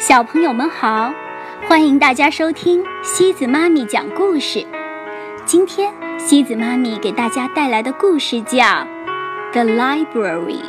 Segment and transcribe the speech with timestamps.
[0.00, 1.12] 小朋友们好，
[1.68, 4.66] 欢迎大家收听西子妈咪讲故事。
[5.44, 8.56] 今天西子妈咪给大家带来的故事叫
[9.52, 10.62] 《The Library》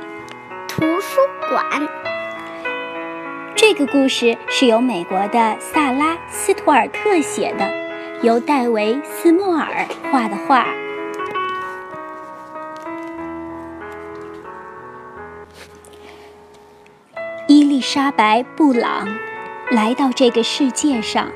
[0.67, 1.87] 图书馆。
[3.55, 7.71] 这个故事是由美国的萨拉·斯图尔特写的，
[8.23, 10.67] 由戴维·斯莫尔画的画。
[17.81, 19.07] 伊丽莎白·布朗
[19.71, 21.31] 来到这个世界上，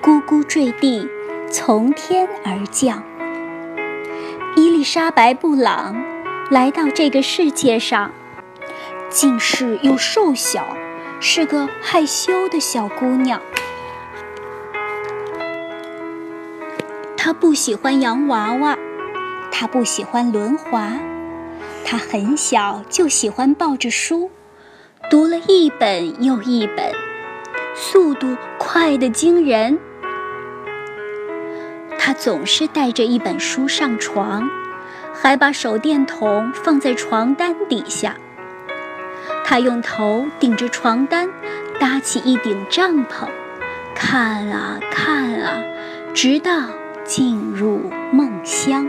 [0.00, 1.06] 咕咕坠地，
[1.52, 3.02] 从天而降。
[4.56, 6.02] 伊丽莎白·布朗
[6.50, 8.12] 来到这个世界上，
[9.10, 10.74] 近视又瘦小，
[11.20, 13.38] 是个害羞的小姑娘。
[17.14, 18.78] 她不喜欢洋娃娃，
[19.52, 20.92] 她不喜欢轮滑，
[21.84, 24.30] 她很小就喜欢抱着书。
[25.10, 26.92] 读了一本又一本，
[27.74, 29.78] 速度快得惊人。
[31.98, 34.50] 他总是带着一本书上床，
[35.14, 38.16] 还把手电筒放在床单底下。
[39.46, 41.30] 他用头顶着床单，
[41.80, 43.28] 搭起一顶帐篷，
[43.94, 45.62] 看啊看啊，
[46.12, 46.64] 直到
[47.04, 48.86] 进入梦乡。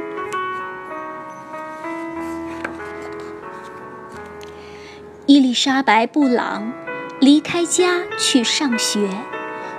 [5.32, 6.74] 伊丽莎白·布朗
[7.20, 9.08] 离开家去上学，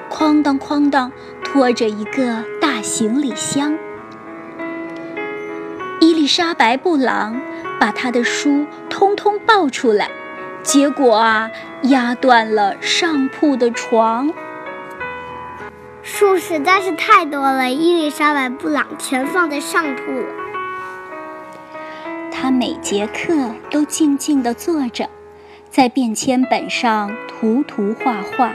[0.09, 1.11] 哐当哐当
[1.43, 3.77] 拖着一个大行李箱。
[5.99, 7.43] 伊丽莎白·布朗
[7.81, 10.09] 把她的书通通抱出来，
[10.63, 11.51] 结果啊，
[11.83, 14.33] 压断了上铺的床。
[16.05, 20.03] 书实在是太多了，伊丽莎白·布朗全放在上铺。
[22.31, 23.35] 她每节课
[23.69, 25.11] 都静静地坐着。
[25.71, 28.53] 在便签本上涂涂画画，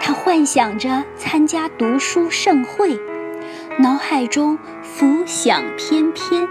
[0.00, 2.98] 他幻想着参加读书盛会，
[3.78, 6.48] 脑海中浮想翩翩。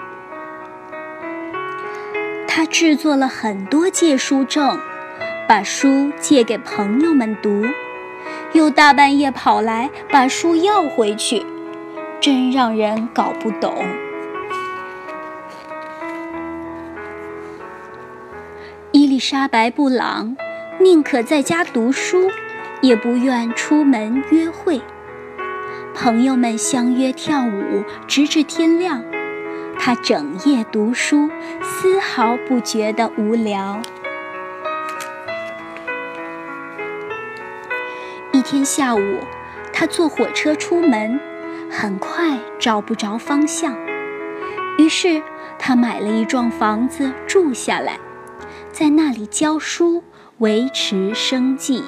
[2.48, 4.80] 他制作了很多借书证，
[5.46, 7.66] 把书借给朋友们读，
[8.54, 11.46] 又大半夜跑来把书要回去，
[12.22, 13.86] 真让人搞不懂。
[19.20, 20.38] 莎白·布朗
[20.80, 22.32] 宁可在家读书，
[22.82, 24.82] 也不愿出门约会。
[25.94, 29.04] 朋友们相约跳舞，直至天亮。
[29.78, 31.30] 他整夜读书，
[31.62, 33.82] 丝毫不觉得无聊。
[38.32, 39.20] 一天下午，
[39.74, 41.20] 他坐火车出门，
[41.70, 43.76] 很快找不着方向，
[44.78, 45.22] 于是
[45.58, 48.00] 他买了一幢房子住下来。
[48.72, 50.04] 在那里教书，
[50.38, 51.84] 维持生计。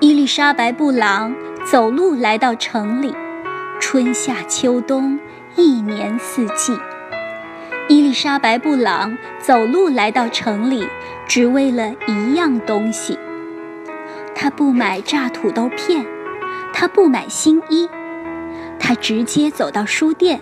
[0.00, 1.34] 伊丽莎白·布朗
[1.64, 3.14] 走路来到城里，
[3.80, 5.18] 春夏秋冬，
[5.56, 6.78] 一年四季。
[7.88, 10.86] 伊丽莎白·布朗走路来到城里，
[11.26, 13.18] 只为了一样东西。
[14.34, 16.06] 她不买炸土豆片，
[16.72, 17.88] 她不买新衣。
[18.88, 20.40] 他直接走到书店。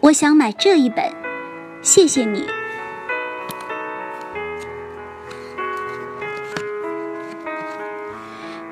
[0.00, 1.12] 我想买这一本，
[1.80, 2.44] 谢谢你。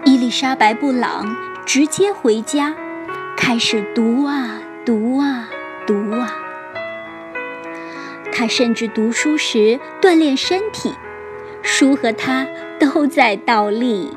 [0.05, 2.75] 伊丽莎白·布朗直接回家，
[3.37, 5.49] 开始读啊读啊
[5.87, 6.35] 读啊。
[8.33, 10.93] 他甚至读书时锻炼身体，
[11.63, 12.45] 书和他
[12.81, 14.11] 都在倒立。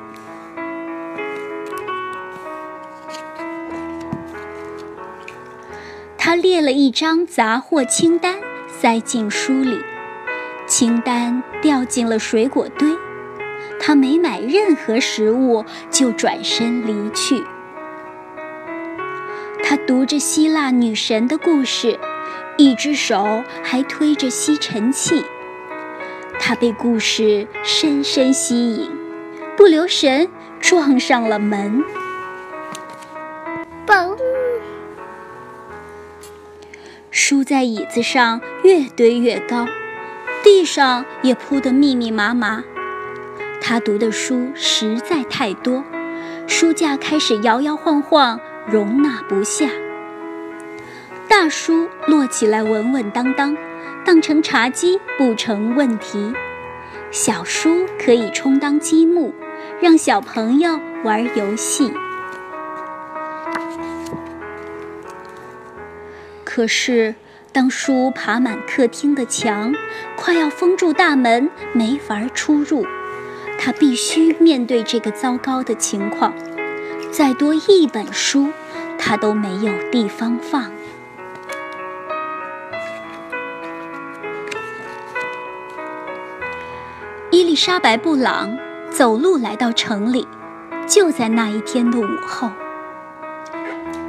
[6.35, 8.35] 列了一张杂货清单，
[8.67, 9.79] 塞进书里，
[10.67, 12.95] 清单掉进了水果堆。
[13.79, 17.43] 他没买任何食物，就转身离去。
[19.63, 21.99] 他读着希腊女神的故事，
[22.57, 25.23] 一只手还推着吸尘器。
[26.39, 28.91] 他被故事深深吸引，
[29.57, 30.29] 不留神
[30.59, 31.83] 撞上了门。
[33.85, 34.15] 嘣！
[37.17, 39.65] 书在椅子上越堆越高，
[40.43, 42.61] 地上也铺得密密麻麻。
[43.61, 45.81] 他读的书实在太多，
[46.45, 49.69] 书架开始摇摇晃晃，容纳不下。
[51.29, 53.55] 大书摞起来稳稳当当，
[54.03, 56.33] 当成茶几不成问题；
[57.11, 59.33] 小书可以充当积木，
[59.79, 61.93] 让小朋友玩游戏。
[66.55, 67.15] 可是，
[67.51, 69.75] 当书爬满客厅的墙，
[70.15, 72.87] 快要封住大门，没法出入，
[73.59, 76.33] 他必须面对这个糟糕的情况。
[77.11, 78.47] 再多一本书，
[78.97, 80.71] 他都没有地方放。
[87.31, 88.57] 伊丽莎白·布朗
[88.89, 90.25] 走路来到城里，
[90.87, 92.49] 就在那一天的午后。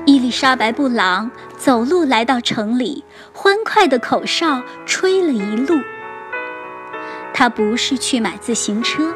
[0.06, 5.80] 伊丽莎白·布朗走路来到城里，欢快的口哨吹了一路。
[7.34, 9.12] 她不是去买自行车，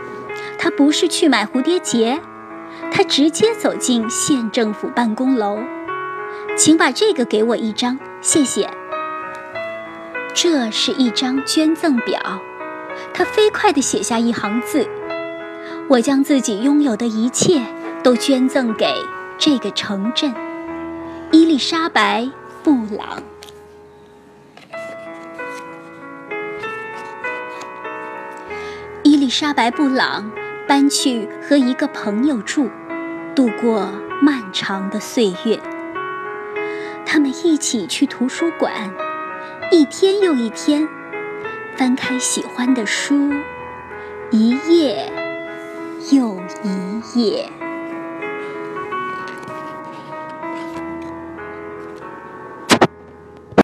[0.59, 2.21] 她不是去买蝴蝶结，
[2.91, 5.61] 她直接走进县政府办公楼。
[6.57, 8.69] 请把这个给我一张，谢谢。
[10.35, 12.21] 这是一张捐赠表。
[13.15, 14.89] 他飞快地写下一行字
[15.89, 17.63] ：“我将自己拥有的一切
[18.03, 18.93] 都捐赠给
[19.39, 20.35] 这个城镇。”
[21.32, 22.23] 伊丽莎白·
[22.65, 23.23] 布朗。
[29.05, 30.32] 伊丽莎白·布朗
[30.67, 32.69] 搬去和一个朋友住，
[33.37, 33.88] 度过
[34.21, 35.61] 漫长的岁月。
[37.06, 38.93] 他们一起去图书馆，
[39.71, 40.88] 一天又一天。
[41.77, 43.32] 翻开喜欢的书，
[44.32, 45.12] 一页
[46.11, 47.60] 又一页。